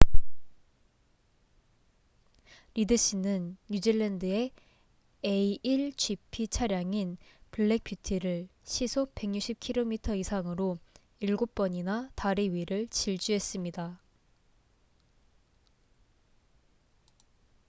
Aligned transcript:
리드 2.73 2.97
씨는 2.97 3.55
뉴질랜드의 3.69 4.49
a1gp 5.23 6.49
차량인 6.49 7.17
블랙 7.51 7.83
뷰티를 7.83 8.47
시속 8.63 9.13
160km 9.13 10.17
이상으로 10.17 10.79
일곱 11.19 11.53
번이나 11.53 12.09
다리 12.15 12.49
위를 12.49 12.87
질주했습니다 12.87 14.01